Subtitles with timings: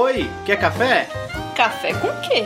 [0.00, 1.08] Oi, quer café?
[1.56, 2.44] Café com quê?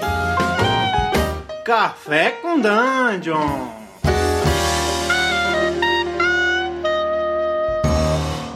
[1.62, 3.68] Café com Dungeon!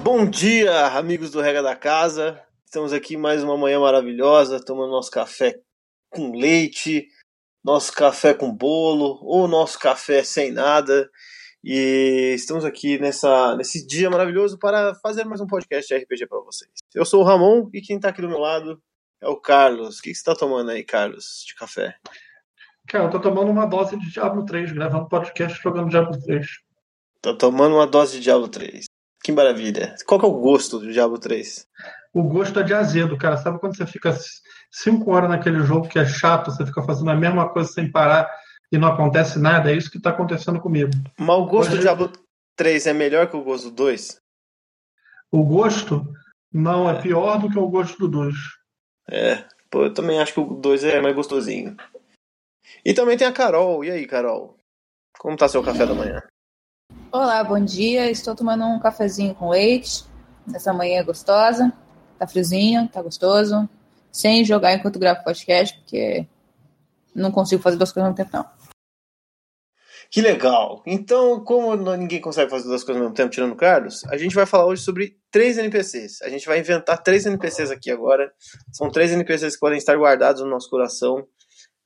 [0.03, 2.43] Bom dia, amigos do Rega da Casa.
[2.65, 5.61] Estamos aqui mais uma manhã maravilhosa, tomando nosso café
[6.09, 7.07] com leite,
[7.63, 11.11] nosso café com bolo, ou nosso café sem nada.
[11.65, 16.41] E estamos aqui nessa, nesse dia maravilhoso para fazer mais um podcast de RPG para
[16.41, 16.71] vocês.
[16.95, 18.81] Eu sou o Ramon e quem está aqui do meu lado
[19.21, 19.99] é o Carlos.
[19.99, 21.97] O que, que você está tomando aí, Carlos, de café?
[22.87, 26.47] Cara, eu tô tomando uma dose de Diablo 3, gravando podcast jogando Diablo 3.
[27.21, 28.85] Tô tomando uma dose de Diablo 3.
[29.25, 29.97] Que maravilha.
[30.07, 31.67] Qual que é o gosto do Diablo 3?
[32.15, 33.37] O gosto é de azedo, cara.
[33.37, 34.17] Sabe quando você fica
[34.71, 38.31] 5 horas naquele jogo que é chato, você fica fazendo a mesma coisa sem parar
[38.71, 39.71] e não acontece nada?
[39.71, 40.91] É isso que tá acontecendo comigo.
[41.19, 41.79] Mas o gosto Hoje...
[41.79, 42.13] do Diablo
[42.57, 44.19] 3 é melhor que o gosto do 2?
[45.31, 46.07] O gosto?
[46.53, 48.35] Não, é pior do que o gosto do 2.
[49.11, 51.77] É, pô, eu também acho que o 2 é mais gostosinho.
[52.85, 53.85] E também tem a Carol.
[53.85, 54.59] E aí, Carol?
[55.19, 56.23] Como tá seu café da manhã?
[57.13, 58.11] Olá, bom dia.
[58.11, 60.05] Estou tomando um cafezinho com leite.
[60.55, 61.73] Essa manhã é gostosa.
[62.19, 63.69] Tá friozinho, tá gostoso.
[64.11, 66.27] Sem jogar enquanto gravo podcast, porque
[67.15, 68.56] não consigo fazer duas coisas ao mesmo tempo, não.
[70.11, 70.83] Que legal!
[70.87, 74.35] Então, como ninguém consegue fazer duas coisas ao mesmo tempo, tirando o Carlos, a gente
[74.35, 76.23] vai falar hoje sobre três NPCs.
[76.23, 78.33] A gente vai inventar três NPCs aqui agora.
[78.73, 81.27] São três NPCs que podem estar guardados no nosso coração,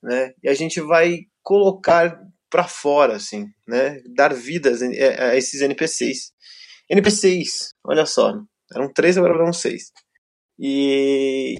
[0.03, 0.33] né?
[0.43, 4.01] E a gente vai colocar para fora, assim, né?
[4.15, 6.31] Dar vidas a esses NPCs.
[6.89, 8.33] NPCs, olha só,
[8.75, 9.91] eram três, agora eram seis.
[10.59, 11.55] E,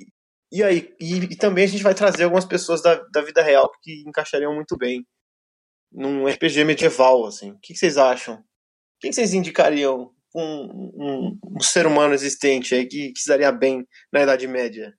[0.52, 3.72] e aí, e, e, também a gente vai trazer algumas pessoas da, da vida real
[3.82, 5.06] que encaixariam muito bem
[5.92, 7.52] num RPG medieval, assim.
[7.52, 8.44] O que, vocês acham?
[9.00, 13.86] Quem vocês indicariam um, um, um, ser humano existente aí que, que se daria bem
[14.12, 14.94] na Idade Média?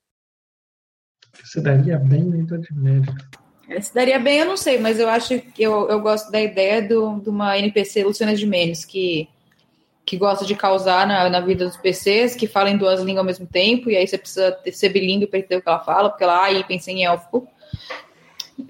[1.43, 3.13] Se daria bem na Idade Média?
[3.67, 6.39] É, se daria bem, eu não sei, mas eu acho que eu, eu gosto da
[6.39, 9.27] ideia do, de uma NPC Luciana Gimenez, que,
[10.05, 13.25] que gosta de causar na, na vida dos PCs, que fala em duas línguas ao
[13.25, 16.09] mesmo tempo, e aí você precisa ter, ser bilíngue para entender o que ela fala,
[16.09, 17.47] porque ela aí pensa em élfico.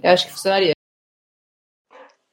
[0.02, 0.74] Eu acho que funcionaria.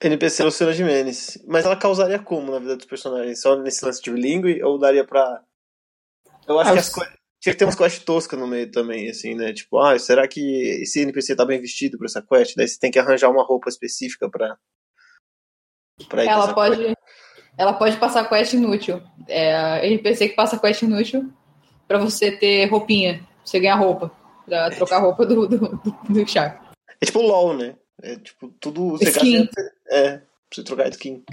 [0.02, 1.38] NPC Luciana Gimenez.
[1.46, 3.40] Mas ela causaria como na vida dos personagens?
[3.40, 5.42] Só nesse lance de bilíngue ou daria pra.
[6.48, 7.14] Eu acho ah, que as coisas.
[7.40, 9.52] Tinha que ter umas quests toscas no meio também, assim, né?
[9.52, 10.40] Tipo, ah, será que
[10.82, 12.54] esse NPC tá bem vestido pra essa quest?
[12.54, 14.56] Daí você tem que arranjar uma roupa específica pra.
[16.08, 16.82] pra ela pode.
[16.82, 16.96] Quest.
[17.56, 19.02] Ela pode passar quest inútil.
[19.26, 21.32] É a NPC que passa quest inútil
[21.88, 23.26] pra você ter roupinha.
[23.44, 24.10] Você ganhar roupa.
[24.46, 26.72] Pra trocar a roupa do, do, do, do char.
[27.00, 27.76] É tipo LOL, né?
[28.02, 28.90] É tipo, tudo.
[28.90, 29.44] Você skin.
[29.44, 31.24] Gasta, é, pra você trocar skin.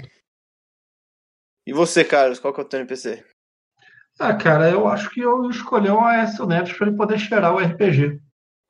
[1.66, 3.24] E você, Carlos, qual que é o teu NPC?
[4.18, 7.58] Ah, cara, eu acho que eu escolhi o Aécio Neves pra ele poder cheirar o
[7.58, 8.20] RPG.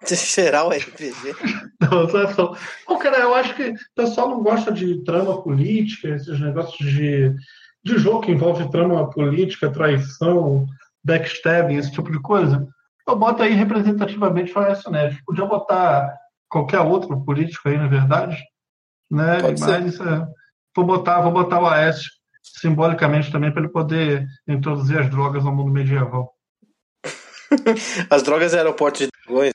[0.06, 1.34] Cheirar o RPG?
[1.80, 2.56] não, só, só.
[2.88, 7.34] Não, cara, eu acho que o pessoal não gosta de trama política, esses negócios de,
[7.82, 10.66] de jogo que envolve trama política, traição,
[11.02, 12.66] backstabbing, esse tipo de coisa.
[13.08, 15.20] Eu boto aí representativamente o Aécio Neves.
[15.24, 16.14] Podia botar
[16.48, 18.36] qualquer outro político aí, na verdade.
[19.10, 19.40] Né?
[19.40, 20.26] Pode Mas é,
[20.74, 22.10] vou, botar, vou botar o Aécio
[22.42, 26.34] simbolicamente também para ele poder introduzir as drogas ao mundo medieval.
[28.10, 29.52] as drogas é aeroporto de dragões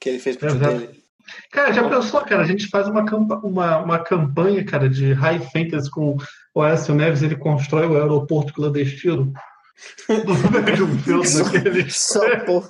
[0.00, 1.02] que ele fez pro dele.
[1.50, 2.42] Cara, já pensou, cara?
[2.42, 3.02] A gente faz uma,
[3.42, 6.16] uma, uma campanha, cara, de high fantasy com
[6.54, 9.32] o Aécio Neves, ele constrói o aeroporto clandestino.
[10.08, 11.90] um daquele.
[11.90, 12.62] Só, pô,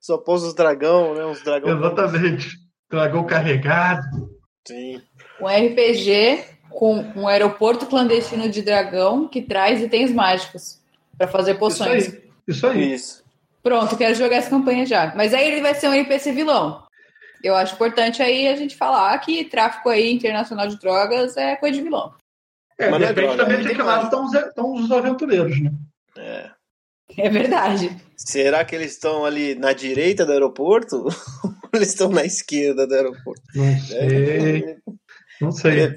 [0.00, 1.24] só pôs os dragão, né?
[1.24, 1.78] Os dragão.
[1.78, 2.48] Exatamente.
[2.90, 4.30] Dragão carregado.
[4.66, 5.00] Sim.
[5.40, 10.80] Um RPG com um aeroporto clandestino de dragão que traz itens mágicos
[11.16, 12.06] para fazer poções.
[12.06, 12.30] Isso aí.
[12.48, 12.92] Isso aí.
[12.94, 13.24] Isso.
[13.62, 15.12] Pronto, quero jogar essa campanha já.
[15.14, 16.82] Mas aí ele vai ser um NPC vilão.
[17.42, 21.76] Eu acho importante aí a gente falar que tráfico aí internacional de drogas é coisa
[21.76, 22.14] de vilão.
[22.78, 25.70] É, Mas de é repente também de que lado estão os aventureiros, né?
[26.16, 26.50] É.
[27.16, 27.96] É verdade.
[28.16, 30.96] Será que eles estão ali na direita do aeroporto?
[30.96, 31.10] ou
[31.72, 33.42] eles estão na esquerda do aeroporto?
[33.54, 34.76] Não sei.
[35.40, 35.94] Não sei.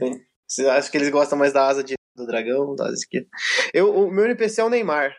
[0.48, 3.28] Você acha que eles gostam mais da asa de, do dragão, da asa esquerda?
[3.74, 5.12] Eu, o meu NPC é o Neymar.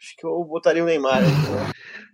[0.00, 1.20] Acho que eu botaria o Neymar.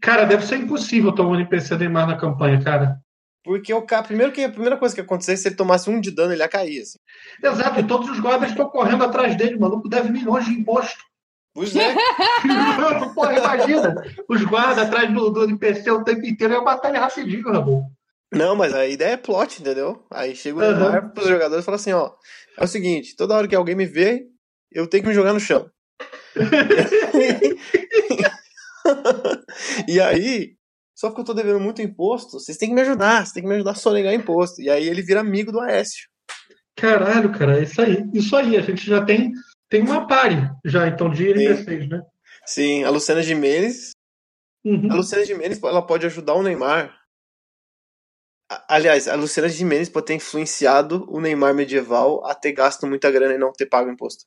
[0.02, 2.98] Cara, deve ser impossível tomar um NPC Neymar na campanha, cara.
[3.44, 6.10] Porque o cara, primeiro que a primeira coisa que acontecesse, se ele tomasse um de
[6.10, 6.82] dano, ele ia cair.
[6.82, 6.98] Assim.
[7.40, 10.98] Exato, e todos os guardas estão correndo atrás dele, o maluco deve milhões de imposto.
[11.56, 11.96] Pois é.
[13.14, 13.94] Porra, imagina.
[14.28, 17.82] Os guardas atrás do, do NPC o tempo inteiro é uma batalha rapidinho, Ramon.
[18.30, 20.04] Não, mas a ideia é plot, entendeu?
[20.12, 20.78] Aí chega o uhum.
[20.78, 22.10] Neymar pros jogadores e fala assim, ó.
[22.58, 24.26] É o seguinte, toda hora que alguém me vê,
[24.70, 25.66] eu tenho que me jogar no chão.
[29.88, 30.56] e aí,
[30.94, 33.48] só porque eu tô devendo muito imposto, vocês têm que me ajudar, vocês têm que
[33.48, 34.60] me ajudar a sonegar imposto.
[34.60, 36.06] E aí ele vira amigo do Aécio.
[36.76, 38.04] Caralho, cara, isso aí.
[38.12, 39.32] Isso aí, a gente já tem,
[39.68, 42.02] tem uma pare já, então, de NPCs, né?
[42.44, 43.90] Sim, a Luciana Gimenez.
[44.64, 44.90] Uhum.
[44.90, 46.94] A Luciana Gimenez, ela pode ajudar o Neymar.
[48.68, 53.34] Aliás, a Luciana Gimenez pode ter influenciado o Neymar medieval a ter gasto muita grana
[53.34, 54.24] e não ter pago imposto.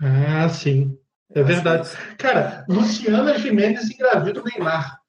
[0.00, 0.98] Ah, sim.
[1.30, 1.88] É verdade.
[2.18, 5.00] Cara, Luciana Gimenez engravida o Neymar.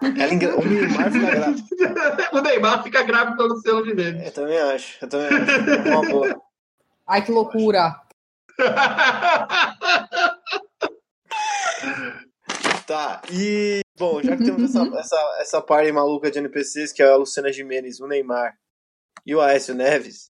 [0.00, 0.56] Ela engra...
[0.56, 1.68] O Neymar fica grávido.
[2.32, 4.26] o Neymar fica grávido da Luciana Gimenez.
[4.26, 4.98] Eu também acho.
[5.04, 5.70] Eu também acho.
[5.70, 6.45] É Uma boa.
[7.08, 7.94] Ai, que loucura.
[12.86, 13.80] Tá, e.
[13.98, 17.52] Bom, já que temos essa, essa, essa party maluca de NPCs, que é a Luciana
[17.52, 18.54] Gimenez, o Neymar
[19.26, 20.30] e o Aécio Neves,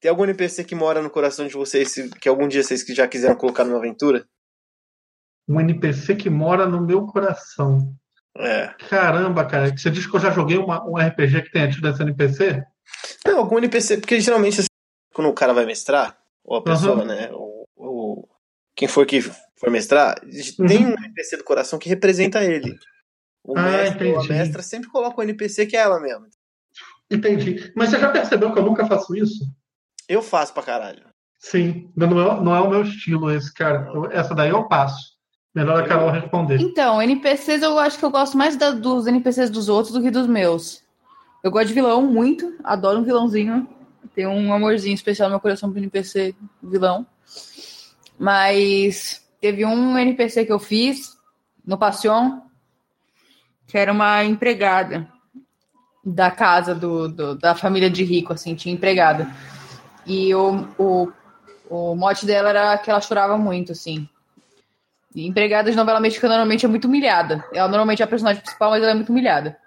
[0.00, 3.08] tem algum NPC que mora no coração de vocês que algum dia vocês que já
[3.08, 4.26] quiseram colocar numa aventura?
[5.50, 7.94] um NPC que mora no meu coração.
[8.36, 8.66] É.
[8.90, 9.74] Caramba, cara.
[9.74, 12.62] Você diz que eu já joguei uma- um RPG que tenha tido esse NPC?
[13.26, 14.60] Não, algum NPC, porque geralmente
[15.12, 17.04] quando o cara vai mestrar, ou a pessoa, Aham.
[17.04, 18.28] né, ou, ou
[18.76, 20.18] quem for que for mestrar,
[20.68, 22.78] tem um NPC do coração que representa ele.
[23.42, 24.32] O Ah, mestre ou a entendi.
[24.38, 26.26] mestra sempre coloca um NPC que é ela mesmo.
[27.10, 27.72] Entendi.
[27.74, 29.44] Mas você já percebeu que eu nunca faço isso?
[30.08, 31.02] Eu faço pra caralho.
[31.38, 31.90] Sim.
[31.96, 33.90] Não é, não é o meu estilo esse, cara.
[33.94, 35.16] Eu- essa daí eu passo.
[35.54, 36.60] Melhor a Carol responder.
[36.60, 40.10] Então, NPCs eu acho que eu gosto mais da- dos NPCs dos outros do que
[40.10, 40.82] dos meus.
[41.42, 43.66] Eu gosto de vilão muito, adoro um vilãozinho.
[44.14, 47.06] Tenho um amorzinho especial no meu coração pro NPC vilão.
[48.18, 51.16] Mas teve um NPC que eu fiz
[51.64, 52.40] no Passion,
[53.66, 55.08] que era uma empregada
[56.04, 59.30] da casa do, do- da família de rico, assim, tinha empregada.
[60.06, 61.12] E o, o,
[61.68, 64.08] o mote dela era que ela chorava muito, assim.
[65.14, 67.44] E empregada de novela mexicana normalmente é muito humilhada.
[67.52, 69.58] Ela normalmente é a personagem principal, mas ela é muito humilhada.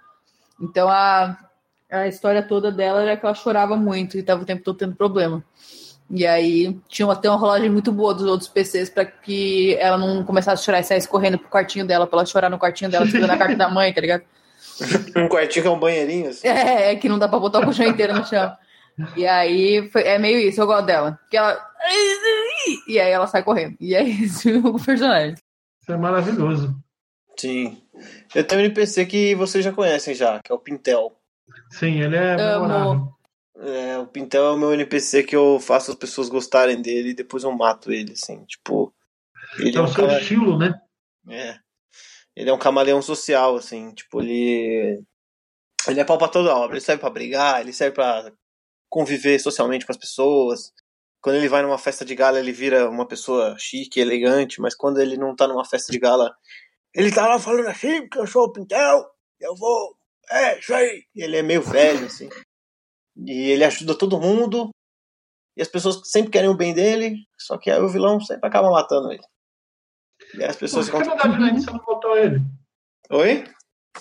[0.60, 1.38] Então a,
[1.92, 4.96] a história toda dela era que ela chorava muito e tava o tempo todo tendo
[4.96, 5.44] problema.
[6.10, 10.24] E aí tinha até uma rolagem muito boa dos outros PCs para que ela não
[10.26, 13.06] começasse a chorar e saísse correndo pro quartinho dela, pra ela chorar no quartinho dela,
[13.06, 14.24] segurando a carta da mãe, tá ligado?
[15.16, 16.48] Um quartinho que é um banheirinho, assim.
[16.48, 18.52] É, é que não dá pra botar o colchão inteiro no chão.
[19.16, 21.18] E aí foi- é meio isso, eu gosto dela.
[21.30, 21.58] Que ela.
[22.88, 23.76] E aí ela sai correndo.
[23.80, 25.36] E é isso o personagem.
[25.82, 26.76] Isso é maravilhoso.
[27.40, 27.82] Sim.
[28.36, 31.14] Eu tenho um NPC que vocês já conhecem já, que é o Pintel.
[31.70, 33.18] Sim, ele é Amo.
[33.58, 37.14] É, o Pintel é o meu NPC que eu faço as pessoas gostarem dele e
[37.16, 38.94] depois eu mato ele, assim, tipo.
[39.60, 40.74] Ele É é o um, seu estilo, né?
[41.30, 41.58] é.
[42.36, 45.04] ele é um camaleão social, assim, tipo, ele.
[45.88, 48.32] Ele é pau pra toda obra, ele serve pra brigar, ele serve pra
[48.90, 50.72] conviver socialmente com as pessoas.
[51.22, 55.00] Quando ele vai numa festa de gala, ele vira uma pessoa chique, elegante, mas quando
[55.00, 56.36] ele não tá numa festa de gala,
[56.94, 59.06] ele tá lá falando assim, porque eu sou o Pintel,
[59.40, 59.96] eu vou.
[60.32, 61.04] É, isso aí.
[61.14, 62.30] E ele é meio velho, assim.
[63.18, 64.70] E ele ajuda todo mundo.
[65.58, 68.72] E as pessoas sempre querem o bem dele, só que aí o vilão sempre acaba
[68.72, 69.24] matando ele.
[70.34, 71.18] E aí as Por pessoas que, que ficam.
[71.18, 72.40] no Deadlands você não botou ele?
[73.10, 73.44] Oi?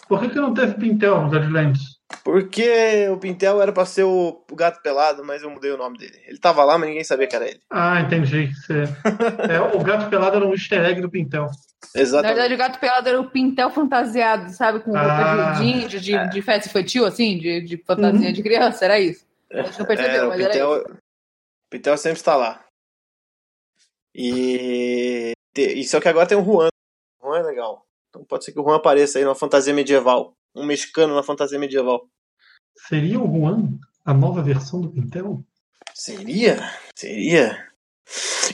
[0.08, 1.99] Por que, que não teve Pintel no Deadlands?
[2.24, 5.96] Porque o Pintel era pra ser o o gato pelado, mas eu mudei o nome
[5.96, 6.18] dele.
[6.26, 7.60] Ele tava lá, mas ninguém sabia que era ele.
[7.70, 8.50] Ah, entendi.
[9.48, 11.46] É, o gato pelado era um easter egg do Pintel.
[11.94, 12.34] Na Exatamente.
[12.34, 14.80] verdade, o gato pelado era o pintel fantasiado, sabe?
[14.80, 15.52] Com roupa Ah.
[15.52, 18.32] de, de, índio, de, de festa infantil, assim, de, de fantasia Uhum.
[18.32, 19.24] de criança, era isso.
[19.52, 20.92] A gente não percebeu, É, o mas era Pintel, isso.
[20.92, 20.96] o
[21.70, 22.64] Pintel sempre está lá.
[24.14, 26.68] E, e só que agora tem o Juan.
[27.22, 27.84] O Juan é legal.
[28.08, 30.32] Então pode ser que o Juan apareça aí numa fantasia medieval.
[30.54, 32.08] Um mexicano na fantasia medieval.
[32.88, 35.44] Seria o Juan a nova versão do Pintel?
[35.94, 36.58] Seria?
[36.96, 37.68] Seria?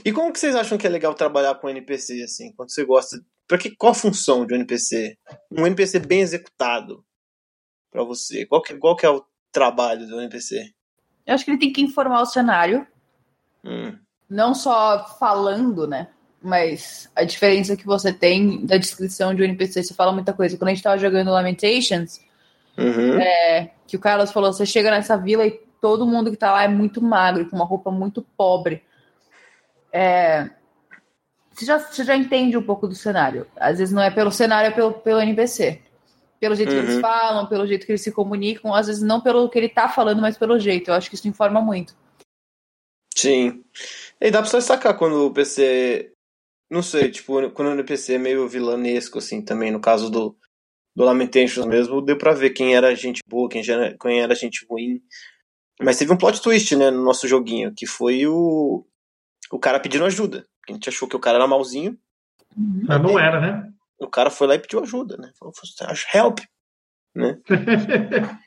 [0.05, 2.53] E como que vocês acham que é legal trabalhar com NPC, assim?
[2.53, 3.19] Quando você gosta.
[3.49, 5.17] Pra que, qual a função de um NPC?
[5.51, 7.05] Um NPC bem executado
[7.91, 8.45] pra você.
[8.45, 10.73] Qual que, qual que é o trabalho do NPC?
[11.25, 12.87] Eu acho que ele tem que informar o cenário,
[13.65, 13.99] Hum.
[14.29, 16.13] não só falando, né?
[16.47, 20.57] Mas a diferença que você tem da descrição de um NPC, você fala muita coisa.
[20.57, 22.21] Quando a gente tava jogando Lamentations,
[22.79, 23.19] Uhum.
[23.87, 26.69] que o Carlos falou, você chega nessa vila e todo mundo que tá lá é
[26.69, 28.83] muito magro, com uma roupa muito pobre.
[29.93, 30.51] É,
[31.53, 33.47] Você, já, você já entende um pouco do cenário.
[33.57, 35.81] Às vezes não é pelo cenário, é pelo, pelo NPC.
[36.39, 37.01] Pelo jeito que eles Uhum.
[37.01, 40.21] falam, pelo jeito que eles se comunicam, às vezes não pelo que ele tá falando,
[40.21, 40.91] mas pelo jeito.
[40.91, 41.97] Eu acho que isso informa muito.
[43.17, 43.65] Sim.
[44.21, 46.13] E dá pra só destacar quando o PC.
[46.71, 50.37] Não sei, tipo, quando o NPC é meio vilanesco, assim, também, no caso do,
[50.95, 54.35] do Lamentations mesmo, deu pra ver quem era gente boa, quem, já era, quem era
[54.35, 55.01] gente ruim.
[55.81, 58.85] Mas teve um plot twist, né, no nosso joguinho, que foi o.
[59.53, 60.45] O cara pedindo ajuda.
[60.69, 61.97] A gente achou que o cara era malzinho.
[62.57, 63.73] Mas não era, né?
[63.99, 65.31] o cara foi lá e pediu ajuda, né?
[65.39, 65.55] Falou,
[66.15, 66.41] help,
[67.15, 67.39] né?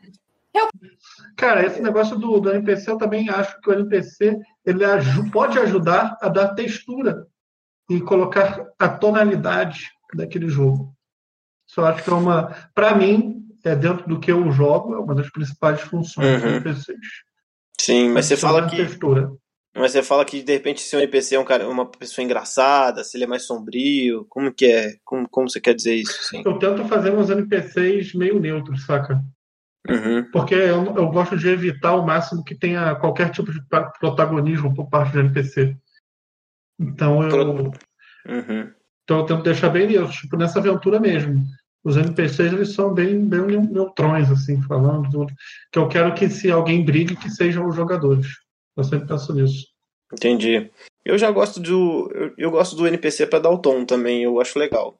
[1.37, 4.83] Cara, esse negócio do, do NPC, eu também acho que o NPC ele
[5.31, 7.27] pode ajudar a dar textura
[7.89, 10.93] e colocar a tonalidade daquele jogo.
[11.67, 14.99] Isso eu acho que é uma, para mim, é dentro do que eu jogo, é
[14.99, 16.39] uma das principais funções uhum.
[16.39, 17.07] dos NPCs.
[17.79, 19.31] Sim, mas você fala que textura.
[19.75, 23.03] Mas você fala que de repente se o NPC é um cara, uma pessoa engraçada,
[23.03, 24.95] se ele é mais sombrio, como que é?
[25.05, 26.17] Como, como você quer dizer isso?
[26.19, 26.41] Assim?
[26.45, 29.21] Eu tento fazer uns NPCs meio neutros, saca?
[29.87, 30.29] Uhum.
[30.31, 33.61] Porque eu, eu, gosto de evitar ao máximo que tenha qualquer tipo de
[33.99, 35.77] protagonismo por parte do NPC.
[36.79, 37.29] Então eu.
[37.29, 37.71] Pro...
[38.27, 38.71] Uhum.
[39.03, 41.43] Então eu tento deixar bem neutro, tipo nessa aventura mesmo.
[41.83, 45.25] Os NPCs eles são bem, bem neutrões, assim, falando.
[45.71, 48.27] Que eu quero que se alguém brigue, que sejam os jogadores.
[48.75, 49.65] Eu sempre penso nisso.
[50.13, 50.69] Entendi.
[51.05, 52.11] Eu já gosto do.
[52.13, 54.99] Eu, eu gosto do NPC para dar o tom também, eu acho legal.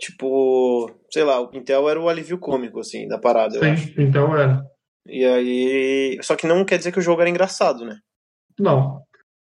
[0.00, 3.58] Tipo, sei lá, o Pintel era o alívio cômico, assim, da parada.
[3.58, 4.64] Sim, o Pintel era.
[5.06, 6.18] E aí.
[6.22, 7.98] Só que não quer dizer que o jogo era engraçado, né?
[8.58, 9.02] Não.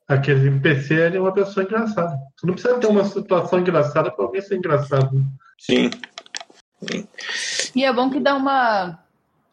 [0.09, 2.17] Aquele NPC é uma pessoa engraçada.
[2.37, 5.25] Você não precisa ter uma situação engraçada para alguém ser engraçado.
[5.59, 5.91] Sim.
[6.89, 7.09] Sim.
[7.75, 8.99] E é bom que dá uma.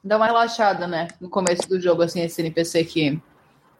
[0.03, 1.07] dá uma relaxada, né?
[1.19, 3.21] No começo do jogo, assim, esse NPC que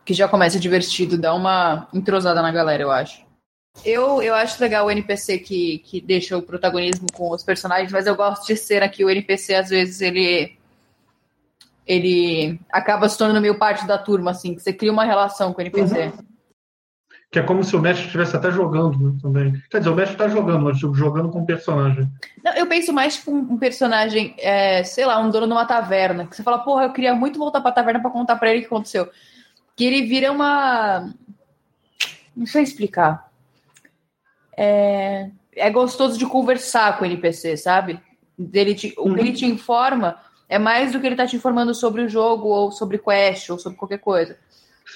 [0.06, 3.24] que já começa divertido, dá uma entrosada na galera, eu acho.
[3.84, 8.06] Eu, eu acho legal o NPC que, que deixa o protagonismo com os personagens, mas
[8.06, 10.58] eu gosto de ser aqui o NPC, às vezes, ele
[11.86, 15.60] ele acaba se tornando meio parte da turma, assim, que você cria uma relação com
[15.60, 16.06] o NPC.
[16.06, 16.33] Uhum.
[17.34, 19.62] Que é como se o mestre estivesse até jogando né, também.
[19.70, 22.08] Quer dizer, o mestre está jogando, mas tipo, jogando com um personagem.
[22.42, 26.28] Não, eu penso mais tipo um personagem, é, sei lá, um dono de uma taverna.
[26.28, 28.62] Que você fala, porra, eu queria muito voltar pra taverna para contar pra ele o
[28.62, 29.10] que aconteceu
[29.76, 31.14] que ele vira uma.
[32.36, 33.32] Não sei explicar.
[34.56, 38.00] É, é gostoso de conversar com o NPC, sabe?
[38.54, 38.94] Ele te...
[38.98, 39.36] O que ele uhum.
[39.36, 42.98] te informa é mais do que ele tá te informando sobre o jogo, ou sobre
[42.98, 44.38] quest, ou sobre qualquer coisa.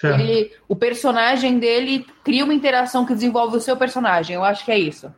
[0.04, 4.36] Ele, o personagem dele cria uma interação que desenvolve o seu personagem.
[4.36, 5.14] Eu acho que é isso.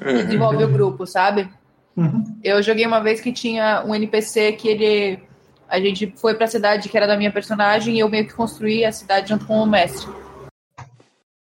[0.00, 0.24] Uhum.
[0.24, 1.48] Desenvolve o grupo, sabe?
[1.96, 2.38] Uhum.
[2.44, 5.30] Eu joguei uma vez que tinha um NPC que ele
[5.68, 8.34] a gente foi para a cidade que era da minha personagem e eu meio que
[8.34, 10.12] construí a cidade junto com o mestre.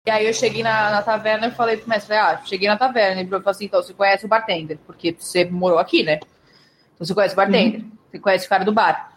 [0.06, 3.20] E aí eu cheguei na, na taverna e falei pro mestre, ah, cheguei na taverna.
[3.20, 6.20] Ele falou assim, então você conhece o bartender, porque você morou aqui, né?
[6.94, 7.90] Então você conhece o bartender, uhum.
[8.10, 9.13] você conhece o cara do bar.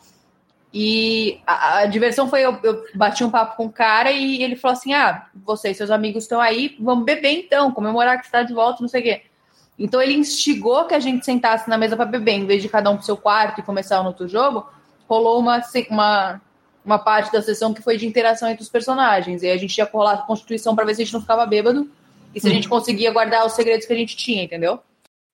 [0.74, 4.56] E a, a diversão foi, eu, eu, bati um papo com o cara e ele
[4.56, 8.44] falou assim, ah, você e seus amigos estão aí, vamos beber então, comemorar que está
[8.44, 9.22] de volta, não sei o quê.
[9.80, 12.90] Então ele instigou que a gente sentasse na mesa para beber, em vez de cada
[12.90, 14.68] um pro seu quarto e começar um outro jogo,
[15.08, 16.42] rolou uma, uma,
[16.84, 19.44] uma parte da sessão que foi de interação entre os personagens.
[19.44, 21.90] E a gente ia colar a Constituição para ver se a gente não ficava bêbado
[22.34, 22.52] e se uhum.
[22.52, 24.80] a gente conseguia guardar os segredos que a gente tinha, entendeu?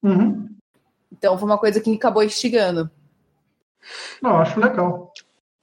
[0.04, 0.50] Uhum.
[1.12, 2.90] Então foi uma coisa que acabou instigando.
[4.22, 5.12] Não, acho legal.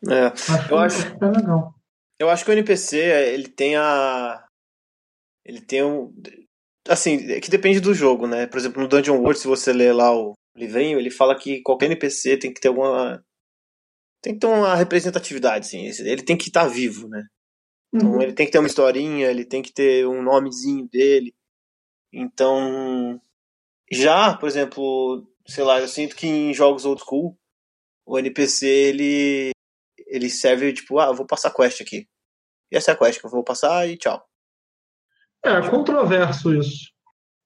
[0.09, 1.75] É, acho eu acho, é legal.
[2.19, 4.45] Eu acho que o NPC, ele tem a.
[5.45, 6.15] Ele tem um.
[6.89, 8.47] Assim, é que depende do jogo, né?
[8.47, 11.87] Por exemplo, no Dungeon World, se você ler lá o livrinho, ele fala que qualquer
[11.87, 13.23] NPC tem que ter alguma
[14.23, 15.87] tem que ter uma representatividade, assim.
[16.05, 17.25] Ele tem que estar tá vivo, né?
[17.95, 18.23] Então uhum.
[18.23, 21.35] ele tem que ter uma historinha, ele tem que ter um nomezinho dele.
[22.13, 23.21] Então,
[23.91, 27.37] já, por exemplo, sei lá, eu sinto que em jogos old school,
[28.07, 29.51] o NPC ele
[30.11, 32.09] ele serve tipo, ah, eu vou passar quest aqui.
[32.71, 34.25] E essa é a quest que eu vou passar e tchau.
[35.45, 36.91] É, controverso isso,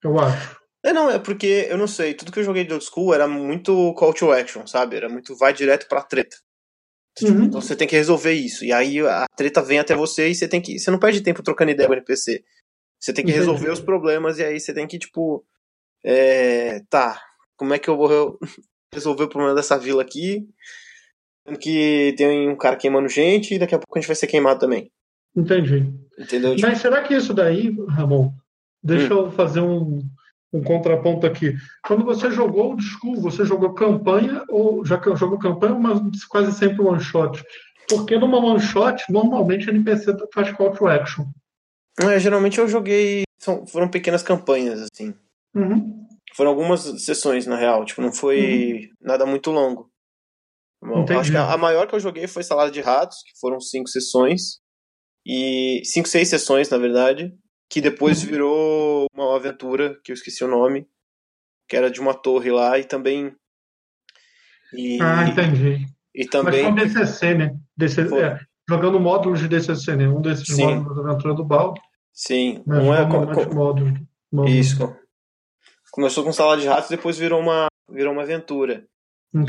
[0.02, 0.56] eu acho.
[0.84, 3.26] É, não, é porque, eu não sei, tudo que eu joguei de old school era
[3.26, 4.96] muito call to action, sabe?
[4.96, 6.36] Era muito vai direto pra treta.
[7.16, 7.44] Tipo, uhum.
[7.44, 8.64] Então você tem que resolver isso.
[8.64, 10.78] E aí a treta vem até você e você tem que.
[10.78, 12.44] Você não perde tempo trocando ideia com o NPC.
[12.98, 13.46] Você tem que Entendi.
[13.46, 15.44] resolver os problemas e aí você tem que, tipo.
[16.04, 17.22] É, tá,
[17.56, 18.38] como é que eu vou
[18.92, 20.46] resolver o problema dessa vila aqui?
[21.60, 24.60] Que tem um cara queimando gente e daqui a pouco a gente vai ser queimado
[24.60, 24.90] também.
[25.36, 25.92] Entendi.
[26.18, 26.54] Entendeu?
[26.60, 28.30] Mas será que isso daí, Ramon?
[28.82, 29.18] Deixa hum.
[29.18, 30.02] eu fazer um,
[30.52, 31.54] um contraponto aqui.
[31.86, 36.82] Quando você jogou o School, você jogou campanha ou já jogou campanha, mas quase sempre
[36.82, 37.42] one shot?
[37.88, 41.24] Porque numa one shot, normalmente NPC faz call to action.
[42.00, 43.24] É, geralmente eu joguei.
[43.38, 45.14] São, foram pequenas campanhas, assim.
[45.54, 46.06] Uhum.
[46.34, 47.84] Foram algumas sessões, na real.
[47.84, 48.88] Tipo, não foi uhum.
[49.00, 49.90] nada muito longo.
[50.84, 51.18] Entendi.
[51.18, 54.60] Acho que a, maior que eu joguei foi Salada de Ratos, que foram cinco sessões.
[55.26, 55.80] E.
[55.84, 57.32] Cinco, seis sessões, na verdade
[57.74, 58.30] que depois uhum.
[58.30, 60.86] virou uma aventura, que eu esqueci o nome,
[61.68, 63.34] que era de uma torre lá e também.
[64.72, 65.84] E, ah, entendi.
[66.14, 66.70] E também.
[66.70, 67.56] Mas foi DCC, né?
[67.76, 68.38] DC, é,
[68.68, 70.08] jogando módulos de DCC, né?
[70.08, 70.76] Um desses Sim.
[70.76, 71.80] módulos da aventura do Baldo.
[72.12, 72.78] Sim, né?
[72.78, 73.04] um é.
[73.08, 73.92] Com, com, módulos,
[74.32, 74.56] módulos.
[74.56, 74.96] Isso.
[75.90, 78.86] Começou com sala de ratos, depois virou uma, virou uma aventura.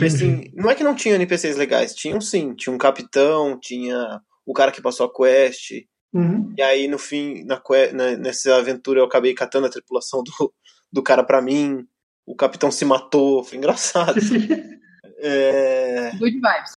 [0.06, 2.54] Assim, não é que não tinha NPCs legais, tinham sim.
[2.56, 5.72] Tinha um capitão, tinha o cara que passou a quest.
[6.13, 6.54] Uhum.
[6.58, 7.62] E aí, no fim, na,
[7.94, 10.54] na- nessa aventura, eu acabei catando a tripulação do,
[10.92, 11.86] do cara pra mim.
[12.25, 14.15] O capitão se matou, foi engraçado.
[15.18, 16.74] É, Good vibes.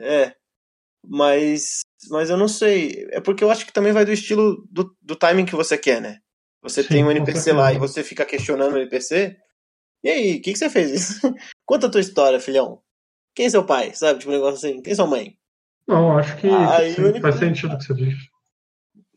[0.00, 0.34] é.
[1.06, 3.06] Mas, mas eu não sei.
[3.10, 6.00] É porque eu acho que também vai do estilo do, do timing que você quer,
[6.00, 6.18] né?
[6.62, 9.36] Você Sim, tem um NPC lá e você fica questionando o NPC.
[10.04, 11.20] E aí, o que, que você fez?
[11.70, 12.80] Conta a tua história, filhão.
[13.32, 13.94] Quem é seu pai?
[13.94, 14.18] Sabe?
[14.18, 14.82] Tipo um negócio assim.
[14.82, 15.38] Quem é sua mãe?
[15.86, 18.14] Não, acho que sim, o faz sentido o que você diz.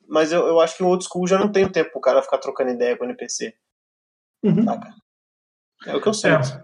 [0.07, 2.21] Mas eu, eu acho que o old school já não tem o tempo pro cara
[2.21, 3.55] ficar trocando ideia com o NPC.
[4.43, 4.65] Uhum.
[4.65, 4.93] Saca?
[5.87, 6.63] É o que eu sinto.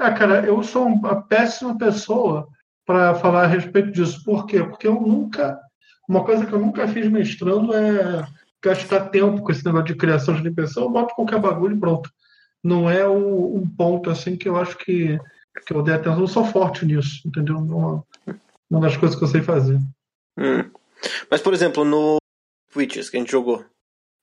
[0.00, 2.48] é, cara, eu sou uma péssima pessoa
[2.84, 4.24] para falar a respeito disso.
[4.24, 4.64] Por quê?
[4.64, 5.56] Porque eu nunca.
[6.08, 8.26] Uma coisa que eu nunca fiz mestrando é
[8.60, 10.80] gastar tempo com esse negócio de criação de NPC.
[10.80, 12.10] Eu boto qualquer bagulho e pronto.
[12.64, 15.18] Não é o- um ponto assim que eu acho que,
[15.66, 16.20] que eu dei atenção.
[16.20, 17.56] Eu sou forte nisso, entendeu?
[17.56, 18.04] Uma,
[18.70, 19.78] uma das coisas que eu sei fazer.
[20.38, 20.70] Hum.
[21.30, 22.16] Mas, por exemplo, no
[22.76, 23.64] Witches que a gente jogou,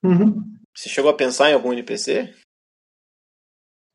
[0.04, 0.56] Uhum.
[0.76, 2.34] você chegou a pensar em algum NPC?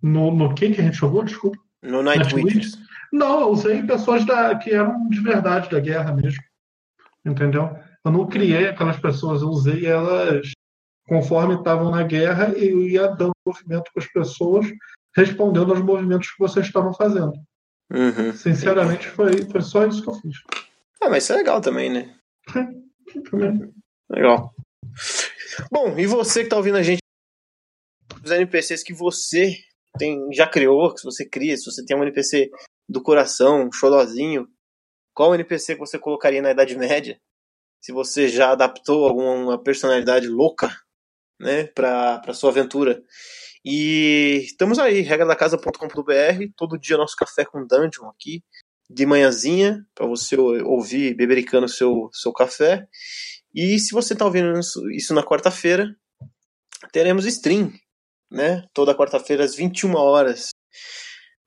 [0.03, 1.25] No, no que que a gente jogou?
[1.25, 1.59] Desculpa.
[1.83, 2.79] No Night Night Witches.
[3.13, 6.43] Não, eu usei pessoas da, que eram de verdade da guerra mesmo.
[7.25, 7.71] Entendeu?
[8.05, 10.51] Eu não criei aquelas pessoas, eu usei elas
[11.07, 14.67] conforme estavam na guerra e eu ia dando movimento para as pessoas,
[15.15, 17.33] respondendo aos movimentos que vocês estavam fazendo.
[17.93, 18.33] Uhum.
[18.33, 20.37] Sinceramente, foi, foi só isso que eu fiz.
[21.03, 22.17] Ah, mas isso é legal também, né?
[23.31, 23.73] Também.
[24.11, 24.55] Legal.
[25.71, 27.01] Bom, e você que tá ouvindo a gente,
[28.25, 29.57] os NPCs que você
[29.99, 32.51] tem, já criou, que você cria, se você tem um NPC
[32.89, 34.49] do coração, um xodózinho,
[35.15, 37.21] qual NPC que você colocaria na Idade Média?
[37.81, 40.75] Se você já adaptou alguma personalidade louca,
[41.41, 43.03] né, pra sua aventura.
[43.65, 48.43] E estamos aí, regradacasa.com.br, todo dia nosso café com dungeon aqui,
[48.91, 52.87] de manhãzinha, para você ouvir bebericando seu, seu café.
[53.55, 55.97] E se você tá ouvindo isso, isso na quarta-feira,
[56.93, 57.73] teremos stream,
[58.31, 58.67] né?
[58.75, 60.51] Toda quarta-feira às 21 horas.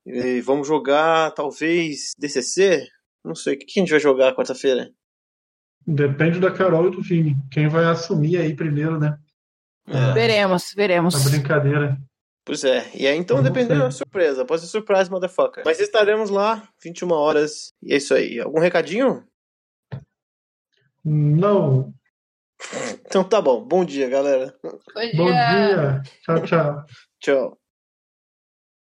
[0.04, 2.88] E vamos jogar, talvez, DCC?
[3.24, 4.90] Não sei, o que a gente vai jogar quarta-feira?
[5.86, 7.36] Depende da Carol e do Vini.
[7.50, 9.16] Quem vai assumir aí primeiro, né?
[9.90, 10.12] É.
[10.12, 11.26] Veremos, veremos.
[11.26, 11.98] A brincadeira.
[12.44, 15.62] Pois é, e aí então dependendo da surpresa, pode ser surprise, motherfucker.
[15.66, 18.40] Mas estaremos lá, 21 horas, e é isso aí.
[18.40, 19.22] Algum recadinho?
[21.04, 21.92] Não.
[23.06, 24.54] Então tá bom, bom dia, galera.
[24.62, 24.78] Bom
[25.14, 26.02] Bom dia.
[26.22, 26.84] Tchau, tchau.
[27.20, 27.57] Tchau.